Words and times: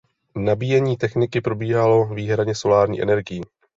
Nabíjení 0.35 0.97
techniky 0.97 1.41
probíhalo 1.41 2.05
výhradně 2.05 2.55
solární 2.55 3.01
energií. 3.01 3.41